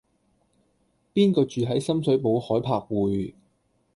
[1.13, 3.35] 邊個住喺深水埗海柏匯